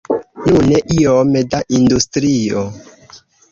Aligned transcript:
Nune 0.45 0.79
iome 1.01 1.45
da 1.53 1.61
industrio. 1.81 2.67